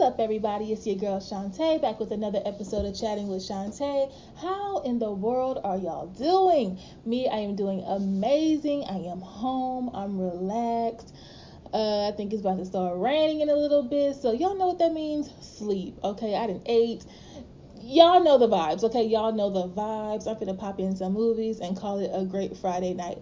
[0.00, 0.72] What's up, everybody?
[0.72, 4.10] It's your girl Shantae back with another episode of Chatting with Shantae.
[4.40, 6.78] How in the world are y'all doing?
[7.04, 8.84] Me, I am doing amazing.
[8.88, 9.90] I am home.
[9.92, 11.14] I'm relaxed.
[11.74, 14.68] Uh, I think it's about to start raining in a little bit, so y'all know
[14.68, 15.28] what that means.
[15.42, 15.98] Sleep.
[16.02, 17.04] Okay, I didn't eat.
[17.82, 18.82] Y'all know the vibes.
[18.82, 20.26] Okay, y'all know the vibes.
[20.26, 23.18] I'm gonna pop in some movies and call it a great Friday night.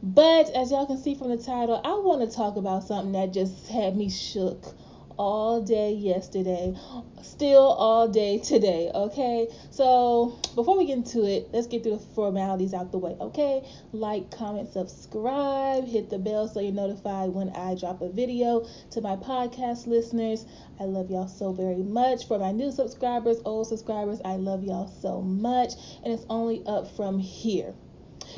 [0.00, 3.32] But as y'all can see from the title, I want to talk about something that
[3.32, 4.76] just had me shook
[5.20, 6.74] all day yesterday,
[7.20, 9.46] still all day today, okay?
[9.70, 13.62] So, before we get into it, let's get through the formalities out the way, okay?
[13.92, 18.66] Like, comment, subscribe, hit the bell so you're notified when I drop a video.
[18.92, 20.46] To my podcast listeners,
[20.80, 22.26] I love y'all so very much.
[22.26, 25.74] For my new subscribers, old subscribers, I love y'all so much.
[26.02, 27.74] And it's only up from here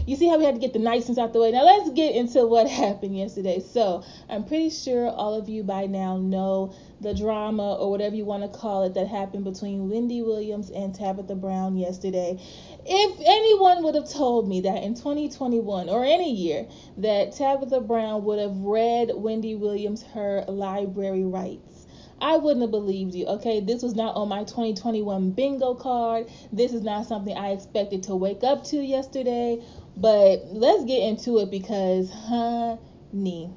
[0.06, 1.50] you see how we had to get the niceness out the way.
[1.50, 3.60] Now let's get into what happened yesterday.
[3.60, 8.24] So I'm pretty sure all of you by now know the drama or whatever you
[8.24, 12.38] want to call it that happened between Wendy Williams and Tabitha Brown yesterday.
[12.84, 16.66] If anyone would have told me that in 2021 or any year
[16.98, 21.86] that Tabitha Brown would have read Wendy Williams her library rights
[22.22, 23.26] I wouldn't have believed you.
[23.26, 26.28] Okay, this was not on my 2021 bingo card.
[26.52, 29.60] This is not something I expected to wake up to yesterday.
[29.96, 33.50] But let's get into it because, honey.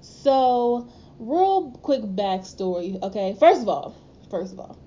[0.00, 3.02] So, real quick backstory.
[3.02, 3.96] Okay, first of all,
[4.30, 4.78] first of all,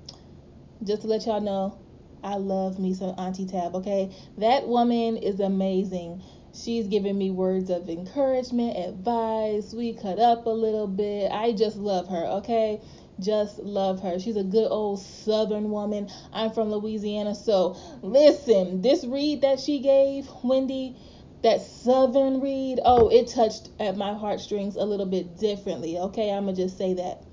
[0.84, 1.78] just to let y'all know,
[2.24, 3.76] I love me some Auntie Tab.
[3.76, 6.22] Okay, that woman is amazing.
[6.54, 9.74] She's giving me words of encouragement, advice.
[9.74, 11.32] We cut up a little bit.
[11.32, 12.82] I just love her, okay?
[13.20, 14.20] Just love her.
[14.20, 16.10] She's a good old southern woman.
[16.34, 20.96] I'm from Louisiana, so listen, this read that she gave, Wendy,
[21.44, 26.32] that southern read, oh, it touched at my heartstrings a little bit differently, okay?
[26.32, 27.24] I'm gonna just say that.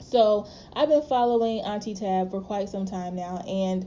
[0.00, 3.86] So, I've been following Auntie Tab for quite some time now, and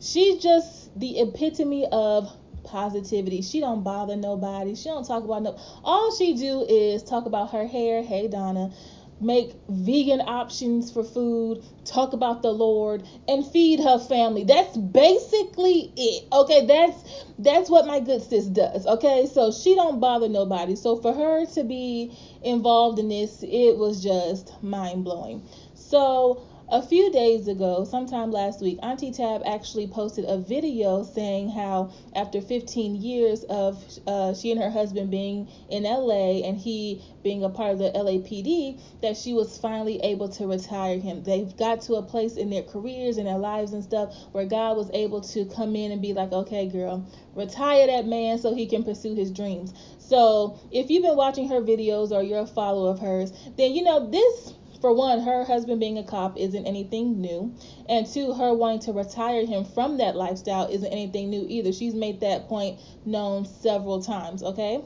[0.00, 2.30] she's just the epitome of
[2.66, 3.42] positivity.
[3.42, 4.74] She don't bother nobody.
[4.74, 5.58] She don't talk about no.
[5.84, 8.02] All she do is talk about her hair.
[8.02, 8.72] Hey Donna,
[9.20, 14.44] make vegan options for food, talk about the Lord, and feed her family.
[14.44, 16.24] That's basically it.
[16.32, 18.86] Okay, that's that's what my good sis does.
[18.86, 20.76] Okay, so she don't bother nobody.
[20.76, 25.42] So for her to be involved in this, it was just mind blowing.
[25.74, 31.48] So a few days ago, sometime last week, Auntie Tab actually posted a video saying
[31.48, 37.00] how after 15 years of uh, she and her husband being in LA and he
[37.22, 41.22] being a part of the LAPD, that she was finally able to retire him.
[41.22, 44.76] They've got to a place in their careers and their lives and stuff where God
[44.76, 47.06] was able to come in and be like, okay, girl,
[47.36, 49.72] retire that man so he can pursue his dreams.
[49.98, 53.84] So if you've been watching her videos or you're a follower of hers, then you
[53.84, 57.54] know this for one, her husband being a cop isn't anything new.
[57.88, 61.72] And two, her wanting to retire him from that lifestyle isn't anything new either.
[61.72, 64.82] She's made that point known several times, okay?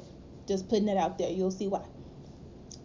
[0.46, 1.30] Just putting it out there.
[1.30, 1.84] You'll see why.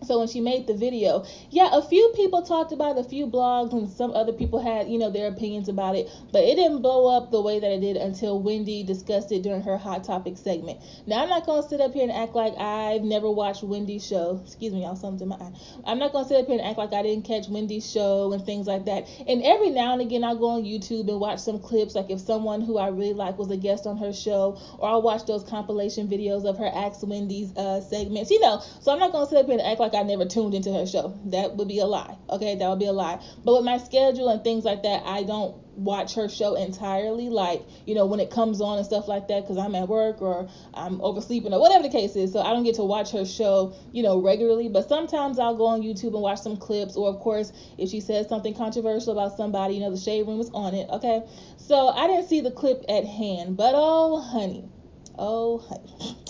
[0.06, 3.28] So when she made the video, yeah, a few people talked about it, a few
[3.28, 6.82] blogs and some other people had, you know, their opinions about it, but it didn't
[6.82, 10.38] blow up the way that it did until Wendy discussed it during her hot topic
[10.38, 10.80] segment.
[11.08, 14.42] Now I'm not gonna sit up here and act like I've never watched Wendy's show.
[14.46, 15.54] Excuse me, y'all, something in my eye.
[15.86, 18.46] I'm not gonna sit up here and act like I didn't catch Wendy's show and
[18.46, 19.08] things like that.
[19.28, 22.20] And every now and again I'll go on YouTube and watch some clips, like if
[22.20, 25.44] someone who I really like was a guest on her show, or I'll watch those
[25.44, 28.62] compilation videos of her Ask Wendy's uh, segments, you know.
[28.82, 30.86] So I'm not gonna sit up here and act like I never tuned into her
[30.86, 31.18] show.
[31.26, 32.18] That would be a lie.
[32.30, 33.22] Okay, that would be a lie.
[33.44, 37.30] But with my schedule and things like that, I don't watch her show entirely.
[37.30, 40.22] Like you know when it comes on and stuff like that because i'm at work
[40.22, 42.32] or i'm oversleeping or whatever the case is.
[42.32, 44.70] So i don't get to watch her show you know regularly.
[44.70, 48.00] But sometimes i'll go on youtube and watch some clips or of course if she
[48.00, 51.24] says something controversial about somebody you know the shade room is on it okay?
[51.58, 53.58] So i didn't see the clip at hand.
[53.58, 54.70] But oh honey.
[55.18, 56.18] Oh honey.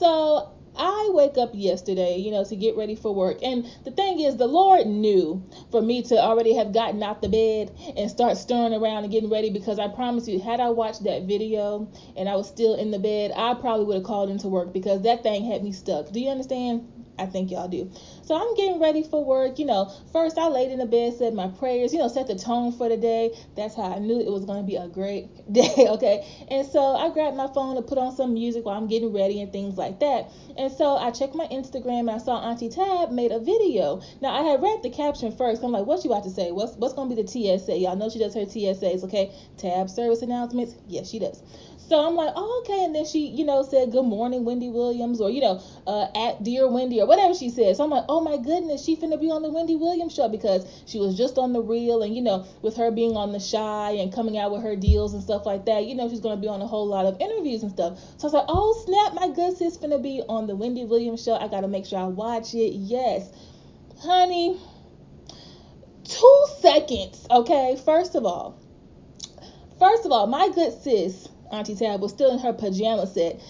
[0.00, 0.50] So
[0.82, 3.42] I wake up yesterday, you know, to get ready for work.
[3.42, 7.28] And the thing is, the Lord knew for me to already have gotten out the
[7.28, 11.04] bed and start stirring around and getting ready because I promise you, had I watched
[11.04, 11.86] that video
[12.16, 15.02] and I was still in the bed, I probably would have called into work because
[15.02, 16.10] that thing had me stuck.
[16.12, 16.90] Do you understand?
[17.18, 17.90] I think y'all do.
[18.30, 19.58] So I'm getting ready for work.
[19.58, 22.36] You know, first I laid in the bed, said my prayers, you know, set the
[22.36, 23.36] tone for the day.
[23.56, 26.24] That's how I knew it was going to be a great day, okay?
[26.48, 29.42] And so I grabbed my phone to put on some music while I'm getting ready
[29.42, 30.30] and things like that.
[30.56, 34.00] And so I checked my Instagram and I saw Auntie Tab made a video.
[34.22, 35.64] Now I had read the caption first.
[35.64, 36.52] I'm like, what you about to say?
[36.52, 37.78] What's what's going to be the TSA?
[37.78, 39.34] Y'all know she does her TSAs, okay?
[39.56, 40.76] Tab service announcements.
[40.86, 41.42] Yes, she does.
[41.90, 42.84] So I'm like, oh, okay.
[42.84, 46.40] And then she, you know, said, good morning, Wendy Williams, or, you know, uh, at
[46.40, 47.74] Dear Wendy, or whatever she said.
[47.74, 50.64] So I'm like, oh my goodness, she finna be on the Wendy Williams show because
[50.86, 52.04] she was just on the Real.
[52.04, 55.14] And, you know, with her being on the Chi and coming out with her deals
[55.14, 57.20] and stuff like that, you know, she's going to be on a whole lot of
[57.20, 57.98] interviews and stuff.
[57.98, 61.24] So I was like, oh, snap, my good sis finna be on the Wendy Williams
[61.24, 61.34] show.
[61.34, 62.72] I got to make sure I watch it.
[62.72, 63.28] Yes.
[63.98, 64.60] Honey,
[66.04, 67.76] two seconds, okay?
[67.84, 68.60] First of all,
[69.80, 73.40] first of all, my good sis, Auntie Tab, was still in her pajama set.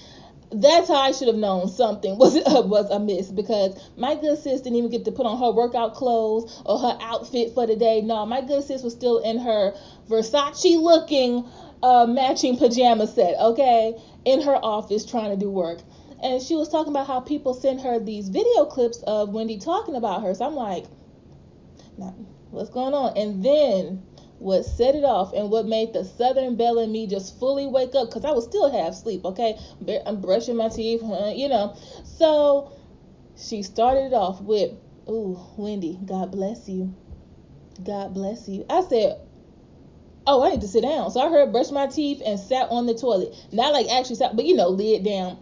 [0.53, 4.79] That's how I should have known something was was amiss because my good sis didn't
[4.79, 8.01] even get to put on her workout clothes or her outfit for the day.
[8.01, 9.75] No, my good sis was still in her
[10.09, 11.45] Versace looking
[11.83, 13.95] uh, matching pajama set, okay,
[14.25, 15.79] in her office trying to do work.
[16.23, 19.95] And she was talking about how people send her these video clips of Wendy talking
[19.95, 20.35] about her.
[20.35, 20.85] So I'm like,
[22.51, 23.17] what's going on?
[23.17, 24.03] And then
[24.41, 27.95] what set it off and what made the Southern Belle in me just fully wake
[27.95, 29.59] up because I was still half asleep, okay?
[30.07, 31.77] I'm brushing my teeth, you know.
[32.05, 32.73] So
[33.37, 34.73] she started it off with,
[35.09, 36.95] Ooh, Wendy, God bless you.
[37.85, 38.65] God bless you.
[38.71, 39.21] I said,
[40.27, 41.11] Oh, I need to sit down.
[41.11, 43.35] So I heard brush my teeth and sat on the toilet.
[43.53, 45.39] Not like actually sat, but you know, lid down.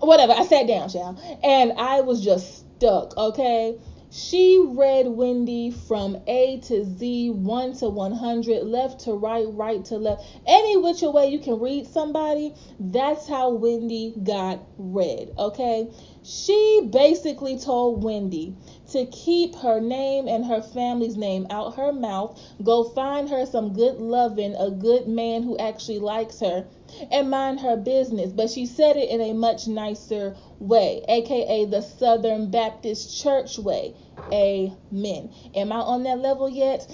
[0.00, 0.32] Whatever.
[0.32, 1.20] I sat down, child.
[1.44, 3.76] And I was just stuck, okay?
[4.12, 9.98] She read Wendy from A to Z, 1 to 100, left to right, right to
[9.98, 10.24] left.
[10.44, 15.90] Any which way you can read somebody, that's how Wendy got read, okay?
[16.24, 18.56] She basically told Wendy
[18.90, 23.74] to keep her name and her family's name out her mouth, go find her some
[23.74, 26.66] good loving, a good man who actually likes her,
[27.10, 28.32] and mind her business.
[28.32, 33.94] But she said it in a much nicer way, aka the Southern Baptist Church way.
[34.32, 35.30] Amen.
[35.54, 36.86] Am I on that level yet?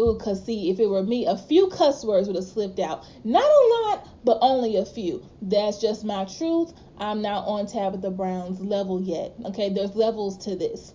[0.00, 3.04] Ooh, cause see, if it were me, a few cuss words would have slipped out.
[3.22, 5.24] Not a lot, but only a few.
[5.40, 6.72] That's just my truth.
[6.98, 9.34] I'm not on Tabitha Brown's level yet.
[9.46, 10.94] Okay, there's levels to this.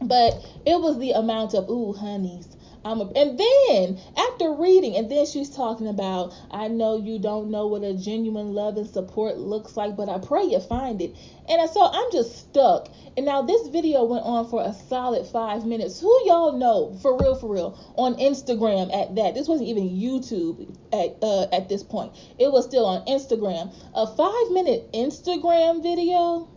[0.00, 0.34] But
[0.64, 2.48] it was the amount of ooh, honeys,
[2.84, 7.50] I'm a, and then after reading, and then she's talking about, I know you don't
[7.50, 11.14] know what a genuine love and support looks like, but I pray you find it.
[11.48, 12.88] And I so I'm just stuck.
[13.16, 16.00] And now this video went on for a solid five minutes.
[16.00, 19.34] Who y'all know, for real, for real, on Instagram at that?
[19.34, 22.12] This wasn't even YouTube at uh, at this point.
[22.38, 23.74] It was still on Instagram.
[23.94, 26.48] A five minute Instagram video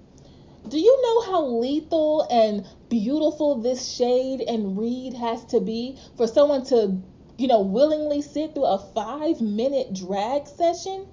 [0.67, 6.27] do you know how lethal and beautiful this shade and read has to be for
[6.27, 6.95] someone to,
[7.37, 11.07] you know, willingly sit through a five minute drag session?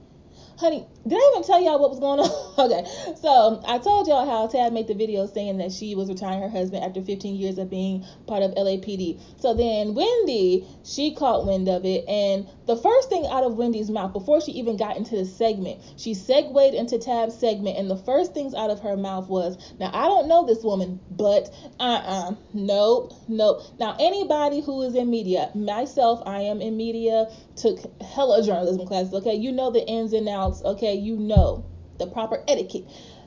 [0.61, 2.29] Honey, did I even tell y'all what was going on?
[2.71, 2.85] okay,
[3.17, 6.51] so I told y'all how Tab made the video saying that she was retiring her
[6.51, 9.19] husband after 15 years of being part of LAPD.
[9.41, 13.91] So then Wendy, she caught wind of it, and the first thing out of Wendy's
[13.91, 17.97] mouth before she even got into the segment, she segued into Tab's segment, and the
[17.97, 22.35] first things out of her mouth was, "Now I don't know this woman, but uh-uh,
[22.53, 28.43] nope, nope." Now anybody who is in media, myself, I am in media, took hella
[28.43, 29.15] journalism classes.
[29.15, 31.65] Okay, you know the ins and outs okay, you know
[31.99, 32.87] the proper etiquette.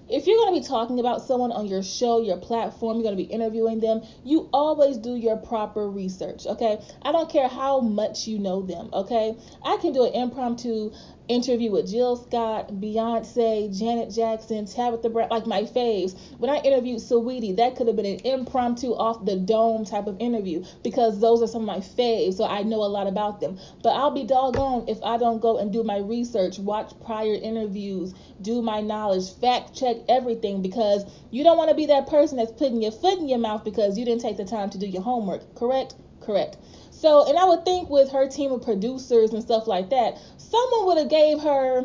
[0.10, 3.18] If you're going to be talking about someone on your show, your platform, you're going
[3.18, 6.78] to be interviewing them, you always do your proper research, okay?
[7.02, 9.38] I don't care how much you know them, okay?
[9.64, 10.92] I can do an impromptu
[11.28, 16.16] interview with Jill Scott, Beyonce, Janet Jackson, Tabitha Brown, like my faves.
[16.38, 20.20] When I interviewed Saweetie, that could have been an impromptu off the dome type of
[20.20, 23.58] interview because those are some of my faves, so I know a lot about them.
[23.82, 28.13] But I'll be doggone if I don't go and do my research, watch prior interviews,
[28.42, 32.51] do my knowledge, fact check everything because you don't want to be that person that's
[32.51, 35.01] putting your foot in your mouth because you didn't take the time to do your
[35.01, 35.96] homework, correct?
[36.22, 36.58] Correct.
[37.03, 40.86] So, and I would think with her team of producers and stuff like that, someone
[40.86, 41.83] would have gave her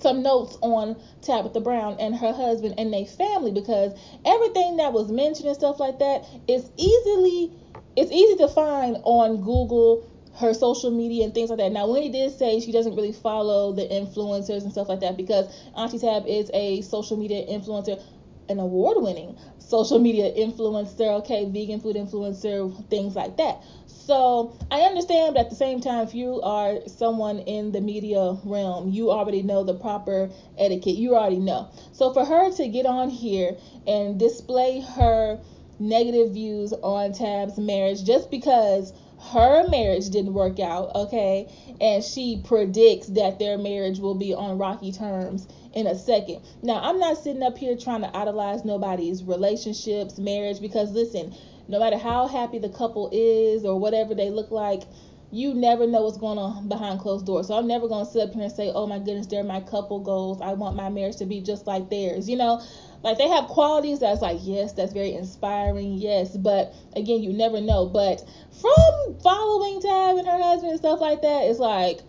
[0.00, 5.12] some notes on Tabitha Brown and her husband and their family because everything that was
[5.12, 7.52] mentioned and stuff like that is easily
[7.94, 11.70] it's easy to find on Google her social media and things like that.
[11.70, 15.46] Now, Wendy did say she doesn't really follow the influencers and stuff like that because
[15.76, 18.02] Auntie Tab is a social media influencer,
[18.48, 19.38] an award winning
[19.72, 23.56] social media influencer, okay, vegan food influencer, things like that.
[24.04, 28.36] So I understand, but at the same time, if you are someone in the media
[28.44, 30.28] realm, you already know the proper
[30.58, 30.96] etiquette.
[30.96, 31.70] You already know.
[31.92, 33.56] So for her to get on here
[33.86, 35.38] and display her
[35.78, 38.92] negative views on Tab's marriage just because
[39.30, 41.48] her marriage didn't work out, okay,
[41.80, 46.40] and she predicts that their marriage will be on rocky terms in a second.
[46.60, 51.32] Now, I'm not sitting up here trying to idolize nobody's relationships, marriage, because listen,
[51.72, 54.82] no matter how happy the couple is or whatever they look like,
[55.30, 57.46] you never know what's going on behind closed doors.
[57.46, 59.98] So I'm never gonna sit up here and say, "Oh my goodness, they're my couple
[60.00, 60.42] goals.
[60.42, 62.60] I want my marriage to be just like theirs." You know,
[63.02, 67.62] like they have qualities that's like, yes, that's very inspiring, yes, but again, you never
[67.62, 67.86] know.
[67.86, 68.22] But
[68.60, 72.00] from following Tab and her husband and stuff like that, it's like,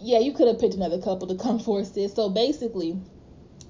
[0.00, 2.14] yeah, you could have picked another couple to come for sis.
[2.14, 2.96] So basically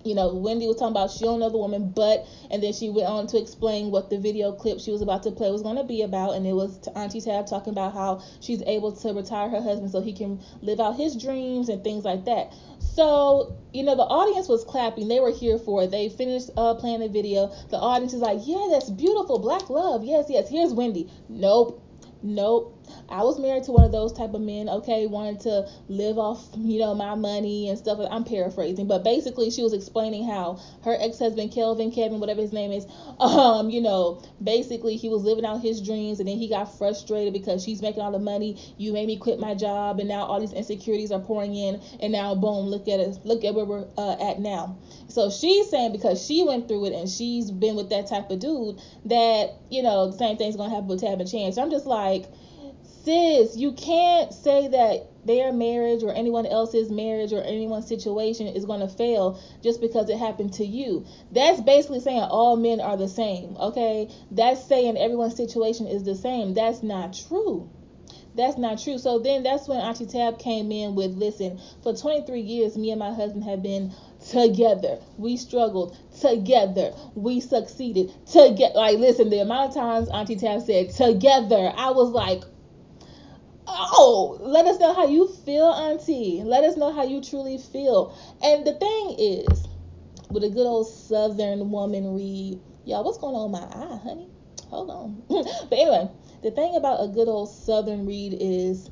[0.09, 2.89] you know, Wendy was talking about she don't know the woman, but and then she
[2.89, 5.77] went on to explain what the video clip she was about to play was going
[5.77, 9.51] to be about, and it was Auntie Tab talking about how she's able to retire
[9.51, 12.55] her husband so he can live out his dreams and things like that.
[12.81, 15.09] So, you know, the audience was clapping.
[15.09, 15.91] They were here for it.
[15.91, 17.53] They finished uh, playing the video.
[17.69, 19.39] The audience is like, yeah, that's beautiful.
[19.39, 20.05] Black love.
[20.05, 20.49] Yes, yes.
[20.49, 21.11] Here's Wendy.
[21.29, 21.85] Nope.
[22.23, 22.78] Nope.
[23.11, 26.47] I was married to one of those type of men, okay, wanted to live off,
[26.57, 27.99] you know, my money and stuff.
[28.11, 32.71] I'm paraphrasing, but basically she was explaining how her ex-husband Kelvin, Kevin, whatever his name
[32.71, 32.87] is,
[33.21, 37.33] um, you know, basically he was living out his dreams and then he got frustrated
[37.33, 38.61] because she's making all the money.
[38.77, 42.13] You made me quit my job and now all these insecurities are pouring in and
[42.13, 44.77] now boom, look at us, look at where we're uh, at now.
[45.09, 48.39] So she's saying because she went through it and she's been with that type of
[48.39, 51.55] dude that, you know, the same thing's gonna happen with Tab and Chance.
[51.55, 52.27] So I'm just like
[53.09, 58.67] sis, you can't say that their marriage or anyone else's marriage or anyone's situation is
[58.67, 61.07] going to fail just because it happened to you.
[61.33, 64.11] That's basically saying all men are the same, okay?
[64.31, 66.53] That's saying everyone's situation is the same.
[66.53, 67.71] That's not true.
[68.35, 68.99] That's not true.
[68.99, 72.99] So then that's when Auntie Tab came in with listen, for 23 years, me and
[72.99, 73.91] my husband have been
[74.29, 74.99] together.
[75.17, 76.93] We struggled together.
[77.15, 78.75] We succeeded together.
[78.75, 82.45] Like, listen, the amount of times Auntie Tab said together, I was like,
[83.71, 86.43] Oh, let us know how you feel, Auntie.
[86.43, 88.17] Let us know how you truly feel.
[88.43, 89.67] And the thing is,
[90.31, 94.29] with a good old Southern woman read, y'all, what's going on with my eye, honey?
[94.69, 95.23] Hold on.
[95.29, 96.09] but anyway,
[96.43, 98.91] the thing about a good old Southern read is,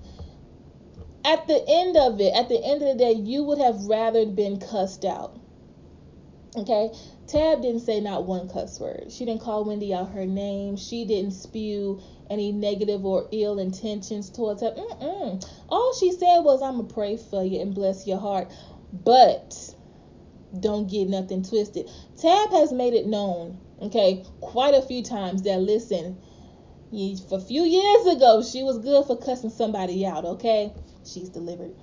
[1.24, 4.26] at the end of it, at the end of the day, you would have rather
[4.26, 5.38] been cussed out.
[6.56, 6.90] Okay?
[7.26, 9.10] Tab didn't say not one cuss word.
[9.10, 10.76] She didn't call Wendy out her name.
[10.76, 14.70] She didn't spew any negative or ill intentions towards her.
[14.70, 15.48] Mm-mm.
[15.68, 18.52] All she said was, I'm going to pray for you and bless your heart.
[18.92, 19.74] But
[20.58, 21.90] don't get nothing twisted.
[22.20, 26.18] Tab has made it known, okay, quite a few times that, listen,
[26.92, 30.72] a few years ago, she was good for cussing somebody out, okay?
[31.04, 31.74] She's delivered.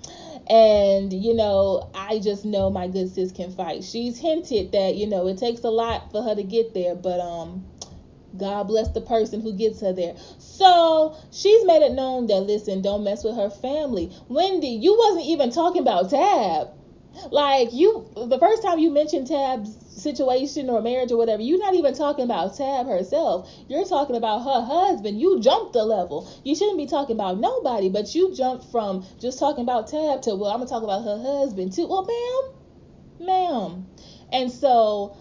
[0.49, 3.83] And, you know, I just know my good sis can fight.
[3.83, 7.19] She's hinted that, you know, it takes a lot for her to get there, but,
[7.19, 7.65] um,
[8.37, 10.15] God bless the person who gets her there.
[10.39, 14.11] So she's made it known that listen, don't mess with her family.
[14.27, 16.69] Wendy, you wasn't even talking about Tab.
[17.29, 21.75] Like you, the first time you mentioned Tab's situation or marriage or whatever, you're not
[21.75, 23.47] even talking about Tab herself.
[23.67, 25.21] You're talking about her husband.
[25.21, 26.27] You jumped the level.
[26.43, 30.35] You shouldn't be talking about nobody, but you jumped from just talking about Tab to
[30.35, 31.87] well, I'm gonna talk about her husband too.
[31.87, 32.05] Well,
[33.19, 33.87] ma'am, ma'am.
[34.31, 35.15] And so,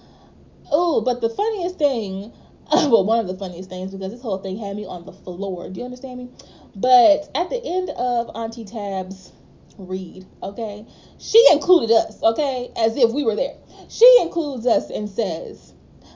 [0.70, 2.32] oh, but the funniest thing
[2.88, 5.68] well, one of the funniest things because this whole thing had me on the floor.
[5.68, 6.30] Do you understand me?
[6.74, 9.30] But at the end of Auntie Tab's
[9.76, 10.86] read, okay,
[11.18, 13.56] she included us, okay, as if we were there.
[13.90, 15.74] She includes us and says,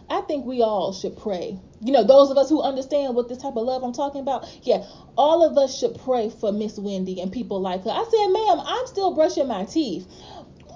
[0.08, 1.58] I think we all should pray.
[1.82, 4.48] You know, those of us who understand what this type of love I'm talking about,
[4.62, 4.82] yeah,
[5.18, 7.90] all of us should pray for Miss Wendy and people like her.
[7.90, 10.06] I said, ma'am, I'm still brushing my teeth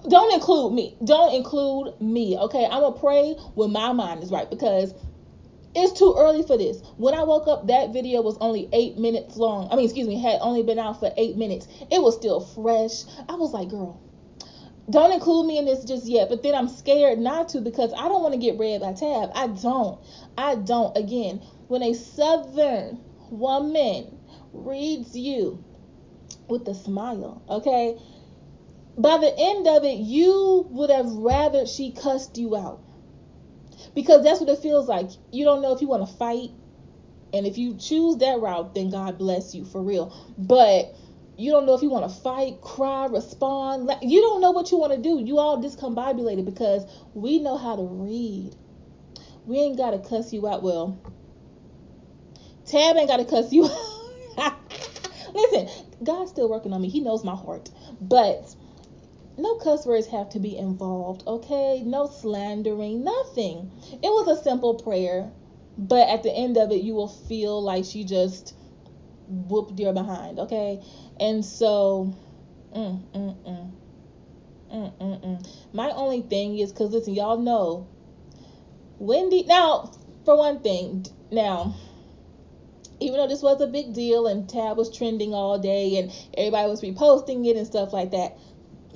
[0.08, 0.96] don't include me.
[1.04, 2.36] Don't include me.
[2.36, 4.94] Okay, I'm gonna pray when my mind is right because
[5.74, 6.82] it's too early for this.
[6.96, 9.68] When I woke up, that video was only eight minutes long.
[9.70, 11.68] I mean, excuse me, had only been out for eight minutes.
[11.90, 13.04] It was still fresh.
[13.28, 14.00] I was like, girl,
[14.88, 16.28] don't include me in this just yet.
[16.28, 19.30] But then I'm scared not to because I don't want to get read by Tab.
[19.34, 20.00] I don't.
[20.36, 20.96] I don't.
[20.96, 22.98] Again, when a Southern
[23.30, 24.18] woman
[24.52, 25.62] reads you
[26.48, 27.96] with a smile, okay?
[28.98, 32.82] By the end of it, you would have rather she cussed you out
[33.94, 35.10] because that's what it feels like.
[35.32, 36.50] You don't know if you want to fight,
[37.32, 40.14] and if you choose that route, then God bless you for real.
[40.36, 40.94] But
[41.36, 43.90] you don't know if you want to fight, cry, respond.
[44.02, 45.22] You don't know what you want to do.
[45.24, 48.54] You all discombobulated because we know how to read.
[49.46, 50.62] We ain't got to cuss you out.
[50.62, 51.00] Well,
[52.66, 53.64] Tab ain't got to cuss you
[54.38, 54.58] out.
[55.34, 55.68] Listen,
[56.04, 56.88] God's still working on me.
[56.88, 57.70] He knows my heart.
[58.00, 58.54] But
[59.38, 61.82] no cuss words have to be involved, okay?
[61.84, 63.70] No slandering, nothing.
[63.92, 65.30] It was a simple prayer,
[65.78, 68.54] but at the end of it, you will feel like she just
[69.28, 70.82] whooped your behind, okay?
[71.18, 72.14] And so,
[72.74, 73.70] mm, mm, mm.
[74.72, 75.48] Mm, mm, mm.
[75.72, 77.88] My only thing is because listen, y'all know
[78.98, 79.42] Wendy.
[79.44, 79.90] Now,
[80.24, 81.74] for one thing, now
[83.00, 86.68] even though this was a big deal and Tab was trending all day and everybody
[86.68, 88.36] was reposting it and stuff like that,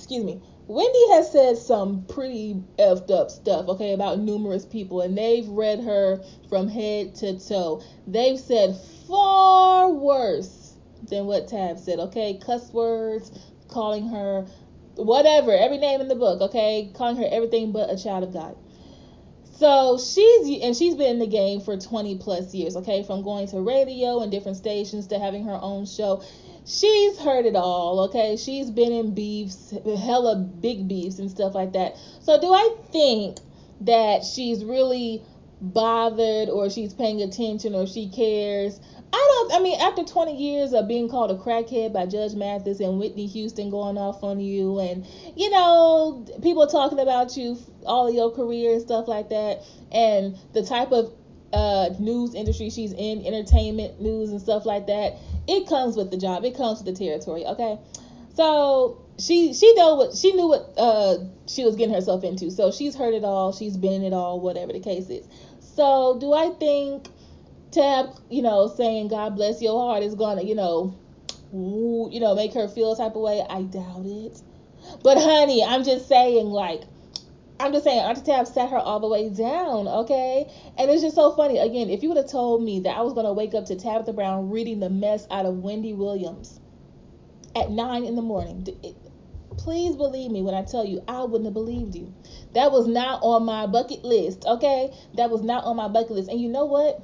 [0.04, 5.16] excuse me, Wendy has said some pretty effed up stuff, okay, about numerous people, and
[5.16, 7.82] they've read her from head to toe.
[8.06, 8.76] They've said
[9.08, 10.74] far worse
[11.08, 12.34] than what Tab said, okay?
[12.34, 13.32] Cuss words,
[13.68, 14.46] calling her
[14.96, 16.90] whatever, every name in the book, okay?
[16.92, 18.56] Calling her everything but a child of God.
[19.56, 23.04] So she's and she's been in the game for 20 plus years, okay?
[23.04, 26.22] From going to radio and different stations to having her own show.
[26.66, 28.36] She's heard it all, okay?
[28.36, 31.96] She's been in beefs, hella big beefs and stuff like that.
[32.20, 33.38] So do I think
[33.82, 35.22] that she's really
[35.72, 38.78] bothered or she's paying attention or she cares?
[39.12, 39.60] I don't.
[39.60, 43.26] I mean, after 20 years of being called a crackhead by Judge Mathis and Whitney
[43.26, 45.06] Houston going off on you, and
[45.36, 47.56] you know, people talking about you
[47.86, 51.12] all your career and stuff like that, and the type of
[51.52, 55.14] uh, news industry she's in, entertainment news and stuff like that,
[55.46, 56.44] it comes with the job.
[56.44, 57.46] It comes with the territory.
[57.46, 57.78] Okay,
[58.34, 62.50] so she she know what she knew what uh, she was getting herself into.
[62.50, 63.52] So she's heard it all.
[63.52, 64.40] She's been it all.
[64.40, 65.26] Whatever the case is.
[65.74, 67.08] So do I think?
[67.70, 70.96] Tab, you know, saying God bless your heart is gonna, you know,
[71.52, 73.44] you know, make her feel type of way.
[73.48, 74.40] I doubt it.
[75.02, 76.82] But honey, I'm just saying, like,
[77.58, 80.46] I'm just saying, Auntie Tab sat her all the way down, okay?
[80.78, 81.58] And it's just so funny.
[81.58, 84.12] Again, if you would have told me that I was gonna wake up to Tabitha
[84.12, 86.60] Brown reading the mess out of Wendy Williams
[87.56, 88.96] at nine in the morning, it,
[89.56, 92.12] please believe me when I tell you, I wouldn't have believed you.
[92.54, 94.92] That was not on my bucket list, okay?
[95.14, 96.30] That was not on my bucket list.
[96.30, 97.02] And you know what?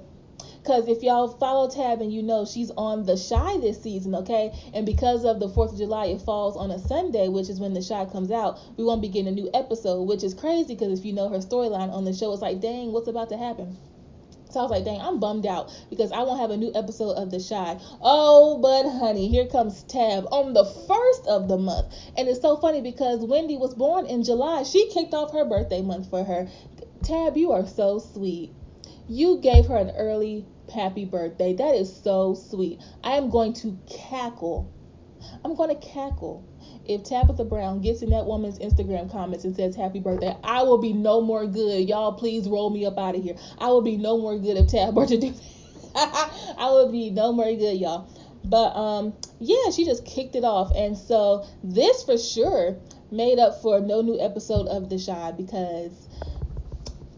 [0.62, 4.52] Because if y'all follow Tab and you know she's on the Chi this season, okay?
[4.74, 7.74] And because of the 4th of July, it falls on a Sunday, which is when
[7.74, 8.60] the Chi comes out.
[8.76, 11.38] We won't be getting a new episode, which is crazy because if you know her
[11.38, 13.76] storyline on the show, it's like, dang, what's about to happen?
[14.52, 17.12] So I was like, dang, I'm bummed out because I won't have a new episode
[17.12, 17.78] of The Chi.
[18.02, 21.94] Oh, but honey, here comes Tab on the first of the month.
[22.16, 24.64] And it's so funny because Wendy was born in July.
[24.64, 26.48] She kicked off her birthday month for her.
[27.02, 28.52] Tab, you are so sweet.
[29.08, 31.54] You gave her an early happy birthday.
[31.54, 32.80] That is so sweet.
[33.02, 34.72] I am going to cackle.
[35.44, 36.44] I'm going to cackle.
[36.90, 40.78] If Tabitha Brown gets in that woman's Instagram comments and says happy birthday, I will
[40.78, 41.88] be no more good.
[41.88, 43.36] Y'all, please roll me up out of here.
[43.58, 45.32] I will be no more good if Tab were to do
[45.94, 48.08] I will be no more good, y'all.
[48.44, 52.76] But um, yeah, she just kicked it off, and so this for sure
[53.12, 55.92] made up for no new episode of The Chi because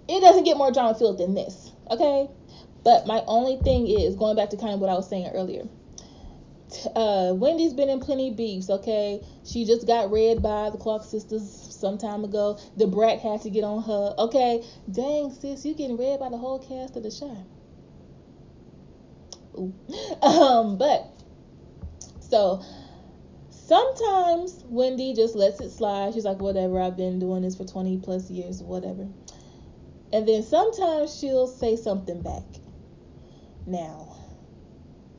[0.07, 1.73] it doesn't get more drama filled than this.
[1.91, 2.29] Okay?
[2.85, 5.65] But my only thing is going back to kind of what I was saying earlier.
[6.95, 9.21] Uh, Wendy's been in plenty beefs, okay?
[9.45, 11.43] She just got read by the Clark sisters
[11.79, 12.59] some time ago.
[12.77, 14.15] The Brat had to get on her.
[14.19, 17.37] Okay, dang sis, you getting read by the whole cast of the show.
[19.59, 19.75] Ooh.
[20.23, 21.11] Um, but
[22.21, 22.63] so
[23.51, 26.15] sometimes Wendy just lets it slide.
[26.15, 29.09] She's like, whatever, I've been doing this for 20 plus years, whatever.
[30.13, 32.45] And then sometimes she'll say something back.
[33.67, 34.17] Now,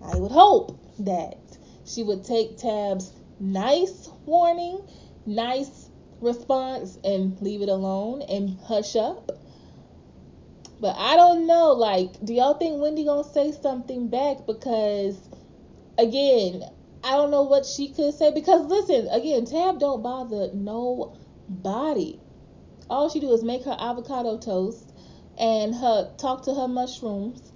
[0.02, 1.38] I would hope that
[1.86, 4.88] she would take Tab's nice warning,
[5.25, 5.89] nice
[6.21, 9.32] response, and leave it alone and hush up.
[10.79, 11.71] But I don't know.
[11.71, 14.45] Like, do y'all think Wendy gonna say something back?
[14.45, 15.17] Because
[15.97, 16.63] again,
[17.03, 18.32] I don't know what she could say.
[18.32, 22.19] Because listen, again, Tab don't bother nobody.
[22.89, 24.91] All she do is make her avocado toast
[25.38, 27.53] and her talk to her mushrooms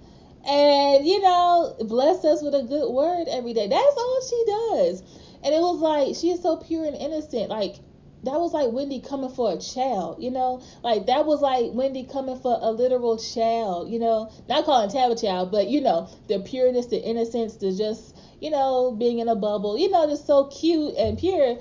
[0.48, 3.68] and you know bless us with a good word every day.
[3.68, 5.02] That's all she does.
[5.44, 7.50] And it was like she is so pure and innocent.
[7.50, 7.76] Like
[8.24, 10.62] that was like wendy coming for a child you know?
[10.82, 14.32] Like that was like wendy coming for a literal child you know?
[14.48, 18.50] Not calling tab a child but you know the pureness the innocence the just you
[18.50, 19.78] know being in a bubble.
[19.78, 21.58] You know just so cute and pure.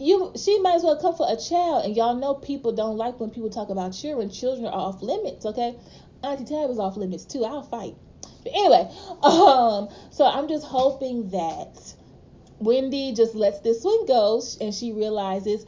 [0.00, 1.84] You she might as well come for a child.
[1.84, 4.28] And y'all know people don't like when people talk about children.
[4.28, 5.76] Children are off limits okay?
[6.24, 7.44] Auntie tab is off limits too.
[7.44, 7.94] I'll fight
[8.50, 8.90] but anyway
[9.22, 11.94] um so i'm just hoping that
[12.58, 15.64] wendy just lets this one go and she realizes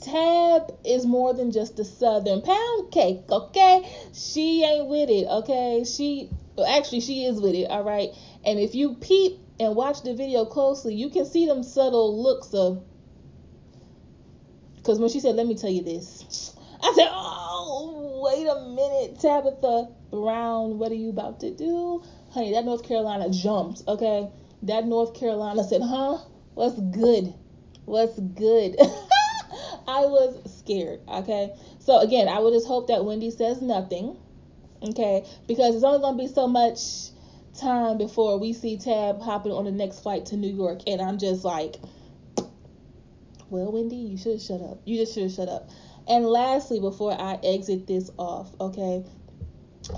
[0.00, 3.88] tab is more than just a southern pound cake okay?
[4.12, 5.84] She ain't with it okay?
[5.84, 8.10] She well, actually she is with it all right?
[8.44, 12.52] And if you peep and watch the video closely you can see them subtle looks
[12.52, 12.82] of
[14.82, 19.20] because when she said, let me tell you this, I said, oh, wait a minute,
[19.20, 22.02] Tabitha Brown, what are you about to do?
[22.32, 24.28] Honey, that North Carolina jumped, okay?
[24.62, 26.18] That North Carolina said, huh?
[26.54, 27.34] What's good?
[27.84, 28.76] What's good?
[29.86, 31.54] I was scared, okay?
[31.80, 34.16] So again, I would just hope that Wendy says nothing,
[34.82, 35.26] okay?
[35.46, 37.10] Because it's only going to be so much
[37.58, 41.18] time before we see Tab hopping on the next flight to New York, and I'm
[41.18, 41.76] just like,
[43.50, 44.80] well, Wendy, you should have shut up.
[44.86, 45.68] You just should have shut up.
[46.08, 49.04] And lastly, before I exit this off, okay.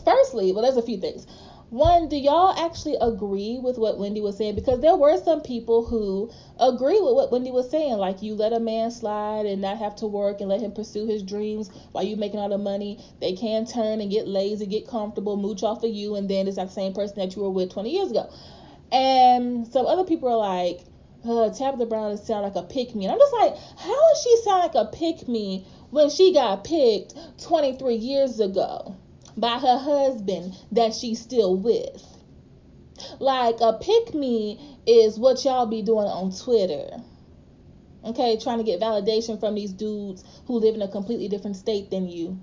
[0.05, 1.27] Firstly, well, there's a few things.
[1.70, 4.55] One, do y'all actually agree with what Wendy was saying?
[4.55, 7.94] Because there were some people who agree with what Wendy was saying.
[7.94, 11.07] Like, you let a man slide and not have to work and let him pursue
[11.07, 13.03] his dreams while you making all the money.
[13.20, 16.57] They can turn and get lazy, get comfortable, mooch off of you, and then it's
[16.57, 18.31] that same person that you were with 20 years ago.
[18.92, 20.81] And some other people are like,
[21.27, 23.07] uh, Tabitha Brown is sound like a pick me.
[23.07, 26.62] And I'm just like, how does she sound like a pick me when she got
[26.62, 28.96] picked 23 years ago?
[29.37, 32.03] By her husband that she's still with.
[33.18, 37.03] Like a pick me is what y'all be doing on Twitter.
[38.05, 41.90] Okay, trying to get validation from these dudes who live in a completely different state
[41.90, 42.40] than you.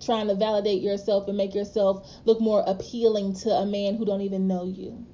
[0.00, 4.20] Trying to validate yourself and make yourself look more appealing to a man who don't
[4.20, 5.06] even know you.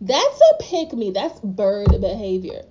[0.00, 1.10] That's a pick me.
[1.10, 2.62] That's bird behavior.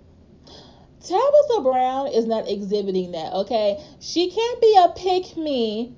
[1.01, 3.77] Tabitha Brown is not exhibiting that, okay?
[3.99, 5.95] She can't be a pick me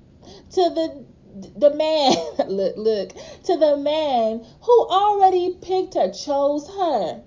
[0.50, 2.12] to the the man
[2.48, 3.12] look look
[3.44, 7.22] to the man who already picked her chose her.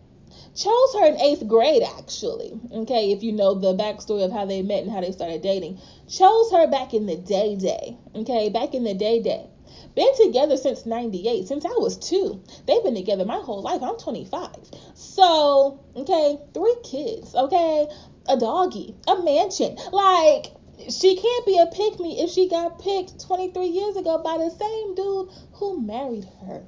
[0.56, 4.62] Chose her in eighth grade actually okay if you know the backstory of how they
[4.62, 5.80] met and how they started dating.
[6.08, 9.50] Chose her back in the day day okay back in the day day.
[9.96, 12.42] Been together since 98 since i was two.
[12.68, 13.82] They've been together my whole life.
[13.82, 14.50] I'm 25
[14.96, 17.88] so okay three kids okay
[18.28, 20.48] a doggy a mansion like
[20.90, 24.50] she can't be a pick me if she got picked 23 years ago by the
[24.50, 26.64] same dude who married her.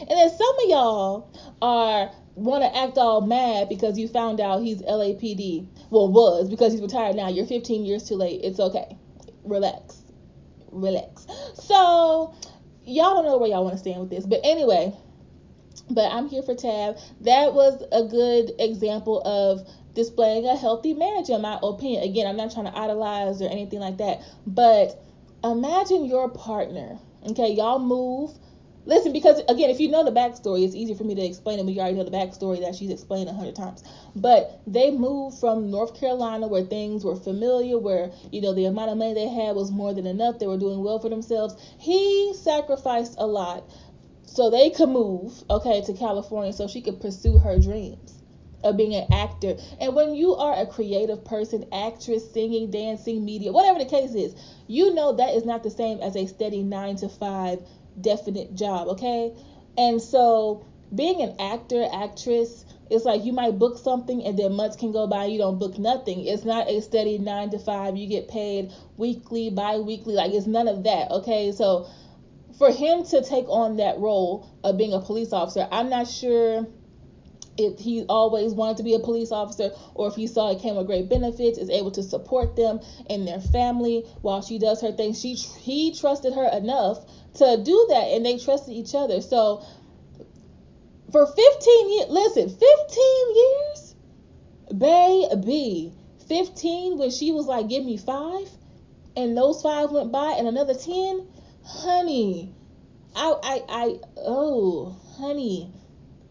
[0.00, 4.62] And then some of y'all are want to act all mad because you found out
[4.62, 5.66] he's LAPD.
[5.90, 7.28] Well, was because he's retired now.
[7.28, 8.40] You're 15 years too late.
[8.42, 8.96] It's okay.
[9.44, 10.02] Relax.
[10.70, 11.26] Relax.
[11.54, 12.34] So,
[12.84, 14.24] y'all don't know where y'all want to stand with this.
[14.26, 14.92] But anyway,
[15.90, 16.96] but I'm here for Tab.
[17.20, 22.02] That was a good example of displaying a healthy marriage, in my opinion.
[22.02, 25.02] Again, I'm not trying to idolize or anything like that, but
[25.44, 26.98] imagine your partner.
[27.30, 28.30] Okay, y'all move.
[28.84, 31.64] Listen, because again, if you know the backstory, it's easy for me to explain it
[31.64, 33.84] when you already know the backstory that she's explained a hundred times.
[34.16, 38.90] But they moved from North Carolina where things were familiar, where you know the amount
[38.90, 40.40] of money they had was more than enough.
[40.40, 41.54] They were doing well for themselves.
[41.78, 43.70] He sacrificed a lot
[44.26, 48.21] so they could move, okay, to California so she could pursue her dreams
[48.64, 49.56] of being an actor.
[49.80, 54.34] And when you are a creative person, actress, singing, dancing, media, whatever the case is,
[54.66, 57.62] you know that is not the same as a steady nine to five
[58.00, 59.34] definite job, okay?
[59.76, 64.76] And so being an actor, actress, it's like you might book something and then months
[64.76, 66.26] can go by you don't book nothing.
[66.26, 67.96] It's not a steady nine to five.
[67.96, 70.12] You get paid weekly, bi weekly.
[70.12, 71.10] Like it's none of that.
[71.10, 71.52] Okay.
[71.52, 71.86] So
[72.58, 76.66] for him to take on that role of being a police officer, I'm not sure
[77.58, 80.76] if he always wanted to be a police officer or if he saw it came
[80.76, 84.92] with great benefits is able to support them and their family while she does her
[84.92, 85.14] thing.
[85.14, 89.20] She he trusted her enough to do that and they trusted each other.
[89.20, 89.64] So
[91.10, 93.94] for 15 years listen 15 years?
[94.76, 95.92] Baby
[96.28, 98.48] 15 when she was like give me five?
[99.14, 101.26] And those five went by and another 10
[101.64, 102.52] honey
[103.14, 105.70] i i i oh honey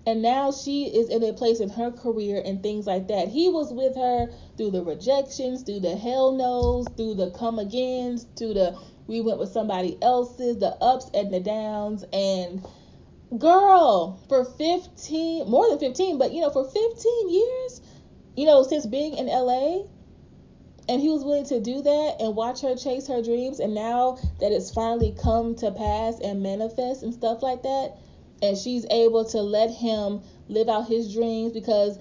[0.07, 3.27] and now she is in a place in her career and things like that.
[3.27, 8.25] He was with her through the rejections, through the hell no's, through the come agains,
[8.35, 12.03] through the we went with somebody else's, the ups and the downs.
[12.13, 12.65] And
[13.37, 17.81] girl, for 15, more than 15, but you know, for 15 years,
[18.35, 19.83] you know, since being in LA,
[20.89, 23.59] and he was willing to do that and watch her chase her dreams.
[23.59, 27.97] And now that it's finally come to pass and manifest and stuff like that
[28.41, 31.97] and she's able to let him live out his dreams because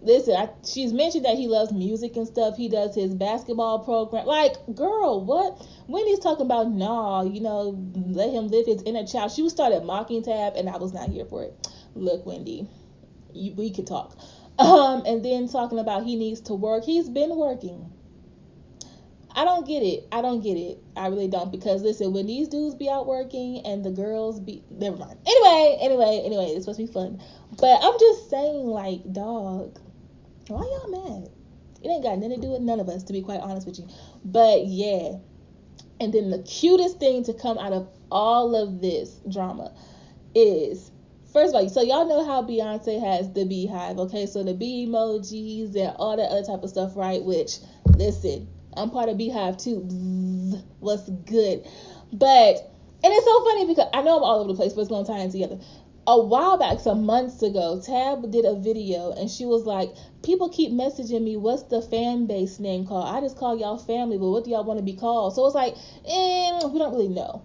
[0.00, 2.56] listen I, she's mentioned that he loves music and stuff.
[2.56, 4.26] He does his basketball program.
[4.26, 5.66] Like girl what?
[5.88, 9.32] Wendy's talking about nah you know let him live his inner child.
[9.32, 11.68] She started mocking tab and i was not here for it.
[11.94, 12.68] Look wendy
[13.32, 14.18] you, we could talk.
[14.58, 16.84] Um and then talking about he needs to work.
[16.84, 17.92] He's been working
[19.34, 20.08] I don't get it.
[20.10, 20.78] I don't get it.
[20.96, 24.62] I really don't because listen, when these dudes be out working and the girls be
[24.70, 25.18] never mind.
[25.26, 27.20] Anyway, anyway, anyway, it's supposed to be fun.
[27.58, 29.78] But I'm just saying, like, dog,
[30.48, 31.30] why y'all mad?
[31.82, 33.78] It ain't got nothing to do with none of us, to be quite honest with
[33.78, 33.88] you.
[34.24, 35.12] But yeah.
[36.00, 39.72] And then the cutest thing to come out of all of this drama
[40.34, 40.90] is
[41.32, 44.26] first of all, so y'all know how Beyonce has the beehive, okay?
[44.26, 47.22] So the bee emojis and all that other type of stuff, right?
[47.22, 47.58] Which,
[47.96, 49.80] listen, I'm part of Beehive too.
[49.80, 51.66] Bzz, what's good?
[52.12, 52.70] But
[53.04, 55.06] And it's so funny because I know I'm all over the place, but it's gonna
[55.06, 55.58] tie in together.
[56.06, 59.90] A while back, some months ago, Tab did a video and she was like,
[60.22, 63.14] People keep messaging me, what's the fan base name called?
[63.14, 65.34] I just call y'all family, but what do y'all want to be called?
[65.34, 65.74] So it's like,
[66.06, 67.42] eh, we don't really know.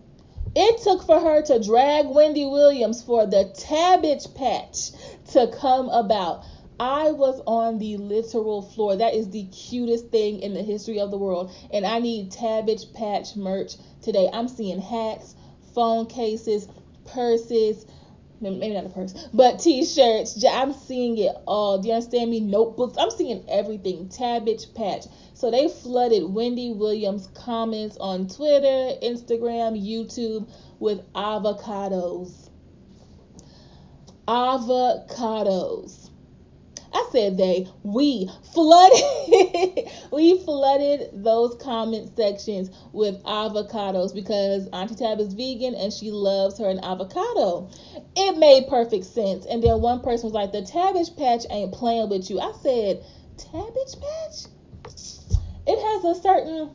[0.55, 4.91] It took for her to drag Wendy Williams for the Tabbage patch
[5.33, 6.45] to come about.
[6.83, 8.97] I was on the literal floor.
[8.97, 11.49] That is the cutest thing in the history of the world.
[11.71, 14.29] And I need Tabbage patch merch today.
[14.33, 15.33] I'm seeing hats,
[15.73, 16.67] phone cases,
[17.05, 17.85] purses,
[18.41, 20.43] maybe not a purse, but t-shirts.
[20.43, 21.79] I'm seeing it all.
[21.79, 22.41] Do you understand me?
[22.41, 22.97] Notebooks.
[22.99, 24.09] I'm seeing everything.
[24.09, 25.05] Tabbage patch.
[25.35, 32.49] So they flooded Wendy Williams comments on Twitter, Instagram, YouTube with avocados.
[34.27, 36.02] Avocados.
[36.93, 45.19] I said they, we flooded, we flooded those comment sections with avocados because Auntie Tab
[45.19, 47.69] is vegan and she loves her an avocado.
[48.15, 49.45] It made perfect sense.
[49.45, 52.39] And then one person was like, the Tabbage Patch ain't playing with you.
[52.39, 53.03] I said,
[53.37, 54.51] Tabbage Patch?
[55.65, 56.71] It has a certain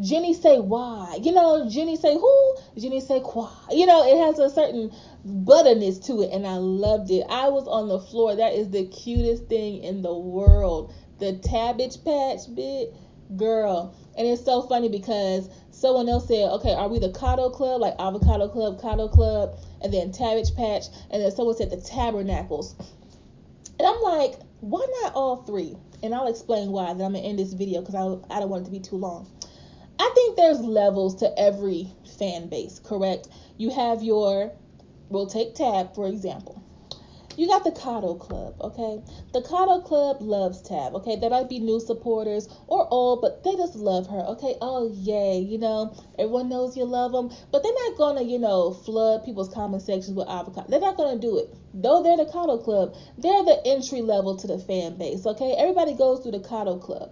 [0.00, 1.18] Jenny say why.
[1.22, 2.56] You know, Jenny say who?
[2.78, 3.50] Jenny say qua.
[3.70, 4.92] You know, it has a certain
[5.24, 7.24] butterness to it and I loved it.
[7.28, 8.36] I was on the floor.
[8.36, 10.94] That is the cutest thing in the world.
[11.18, 12.94] The Tabbage patch bit,
[13.36, 13.94] girl.
[14.16, 17.94] And it's so funny because someone else said, okay, are we the Cotto Club, like
[17.98, 22.74] Avocado Club, Cotto Club, and then Tabbage Patch, and then someone said the Tabernacles.
[23.78, 25.76] And I'm like, why not all three?
[26.02, 26.92] And I'll explain why.
[26.94, 28.02] Then I'm gonna end this video because I,
[28.34, 29.30] I don't want it to be too long.
[29.98, 33.28] I think there's levels to every fan base, correct?
[33.58, 34.52] You have your
[35.10, 36.62] we'll take Tab for example.
[37.36, 39.00] You got the Cotto Club, okay?
[39.32, 41.16] The Cotto Club loves Tab, okay?
[41.16, 44.56] There might be new supporters or old, but they just love her, okay?
[44.60, 48.72] Oh, yay, you know, everyone knows you love them, but they're not gonna, you know,
[48.72, 50.68] flood people's comment sections with avocado.
[50.68, 51.54] They're not gonna do it.
[51.72, 55.54] Though they're the Cotto Club, they're the entry level to the fan base, okay?
[55.56, 57.10] Everybody goes through the Cotto Club.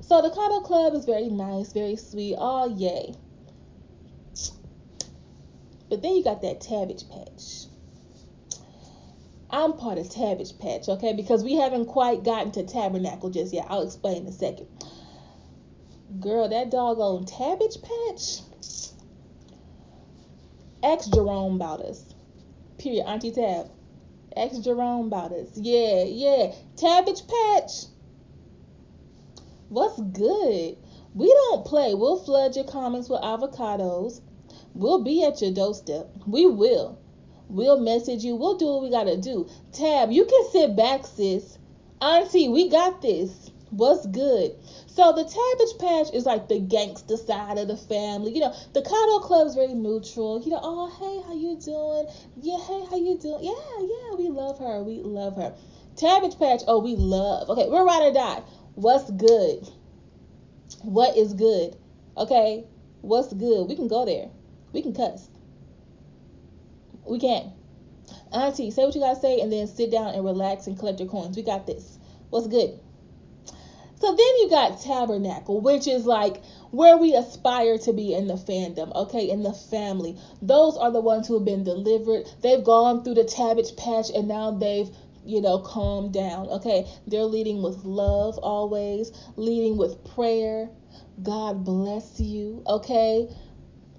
[0.00, 2.36] So the Cotto Club is very nice, very sweet.
[2.38, 3.14] Oh, yay.
[5.88, 7.66] But then you got that Tabbage Patch.
[9.48, 11.12] I'm part of Tabbage Patch, okay?
[11.12, 13.66] Because we haven't quite gotten to Tabernacle just yet.
[13.68, 14.66] I'll explain in a second.
[16.20, 18.40] Girl, that doggone Tabbage Patch.
[20.82, 22.04] Ex Jerome about us.
[22.78, 23.06] Period.
[23.06, 23.70] Auntie Tab.
[24.36, 25.48] Ex Jerome about us.
[25.54, 26.52] Yeah, yeah.
[26.76, 27.86] Tabbage Patch.
[29.68, 30.76] What's good?
[31.14, 31.94] We don't play.
[31.94, 34.20] We'll flood your comments with avocados.
[34.76, 36.06] We'll be at your doorstep.
[36.26, 36.98] We will.
[37.48, 38.36] We'll message you.
[38.36, 39.48] We'll do what we gotta do.
[39.72, 41.56] Tab, you can sit back, sis.
[42.02, 43.50] Auntie, we got this.
[43.70, 44.54] What's good?
[44.86, 48.34] So the Tabbage Patch is like the gangster side of the family.
[48.34, 50.42] You know, the Cotto Club is very neutral.
[50.42, 52.06] You know, oh hey, how you doing?
[52.42, 53.44] Yeah, hey, how you doing?
[53.44, 54.82] Yeah, yeah, we love her.
[54.82, 55.54] We love her.
[55.94, 57.48] Tabbage Patch, oh, we love.
[57.48, 58.42] Okay, we're ride or die.
[58.74, 59.66] What's good?
[60.82, 61.76] What is good?
[62.18, 62.66] Okay,
[63.00, 63.68] what's good?
[63.68, 64.28] We can go there.
[64.72, 65.28] We can cuss.
[67.06, 67.52] We can.
[68.32, 71.08] Auntie, say what you gotta say and then sit down and relax and collect your
[71.08, 71.36] coins.
[71.36, 71.98] We got this.
[72.30, 72.78] What's good?
[73.98, 78.34] So then you got Tabernacle, which is like where we aspire to be in the
[78.34, 80.18] fandom, okay, in the family.
[80.42, 82.26] Those are the ones who have been delivered.
[82.42, 84.90] They've gone through the Tabbage patch and now they've,
[85.24, 86.86] you know, calmed down, okay?
[87.06, 90.68] They're leading with love always, leading with prayer.
[91.22, 93.28] God bless you, okay?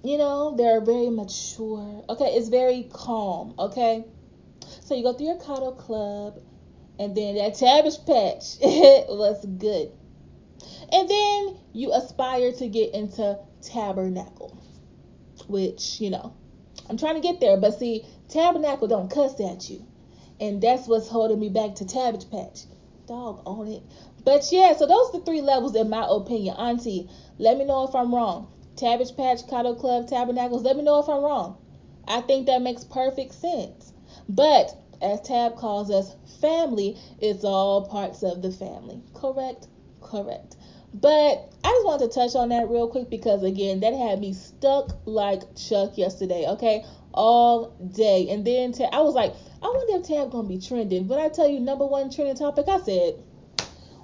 [0.04, 2.04] You know, they're very mature.
[2.08, 3.54] Okay, it's very calm.
[3.58, 4.04] Okay,
[4.82, 6.40] so you go through your Cotto Club,
[6.98, 8.58] and then that Tabbage Patch
[9.08, 9.92] was good.
[10.92, 14.56] And then you aspire to get into Tabernacle,
[15.46, 16.34] which, you know,
[16.88, 19.84] I'm trying to get there, but see, Tabernacle don't cuss at you.
[20.40, 22.64] And that's what's holding me back to Tabbage Patch.
[23.06, 23.82] Dog on it.
[24.24, 26.56] But yeah, so those are the three levels in my opinion.
[26.56, 27.08] Auntie,
[27.38, 28.52] let me know if I'm wrong.
[28.78, 30.62] Tabbage Patch, Cotto Club, Tabernacles.
[30.62, 31.58] Let me know if I'm wrong.
[32.06, 33.92] I think that makes perfect sense.
[34.28, 39.02] But as Tab calls us family, it's all parts of the family.
[39.14, 39.66] Correct?
[40.00, 40.56] Correct.
[40.94, 44.32] But I just wanted to touch on that real quick because again, that had me
[44.32, 46.84] stuck like Chuck yesterday, okay?
[47.12, 48.28] All day.
[48.30, 51.08] And then I was like, I wonder if Tab gonna be trending.
[51.08, 53.22] But I tell you, number one trending topic, I said,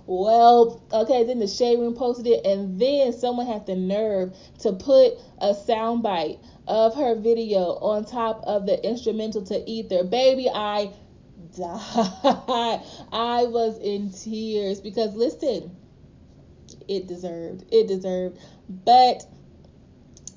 [0.06, 4.72] well, okay, then the shade room posted it, and then someone had the nerve to
[4.72, 10.04] put a soundbite of her video on top of the instrumental to Ether.
[10.04, 10.92] Baby, I
[11.56, 12.80] died.
[13.12, 15.74] I was in tears because listen,
[16.86, 17.64] it deserved.
[17.72, 18.38] It deserved.
[18.68, 19.26] But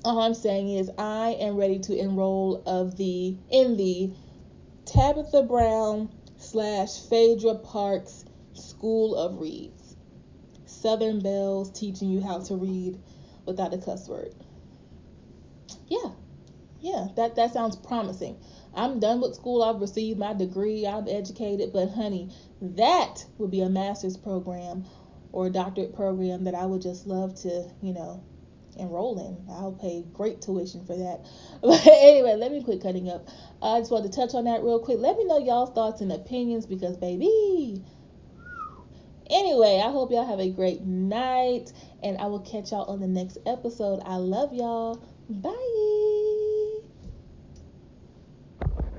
[0.04, 4.12] all I'm saying is I am ready to enroll of the in the
[4.86, 8.24] Tabitha Brown slash Phaedra Parks
[8.78, 9.96] School of Reads.
[10.64, 12.96] Southern Belles teaching you how to read
[13.44, 14.32] without a cuss word.
[15.88, 16.12] Yeah,
[16.78, 18.36] yeah, that, that sounds promising.
[18.72, 19.64] I'm done with school.
[19.64, 20.86] I've received my degree.
[20.86, 21.72] I'm educated.
[21.72, 24.84] But, honey, that would be a master's program
[25.32, 28.22] or a doctorate program that I would just love to, you know,
[28.78, 29.52] enroll in.
[29.52, 31.26] I'll pay great tuition for that.
[31.62, 33.26] But anyway, let me quit cutting up.
[33.60, 34.98] I just wanted to touch on that real quick.
[35.00, 37.82] Let me know y'all's thoughts and opinions because, baby.
[39.30, 43.08] Anyway, I hope y'all have a great night and I will catch y'all on the
[43.08, 44.00] next episode.
[44.04, 45.02] I love y'all.
[45.28, 46.17] Bye.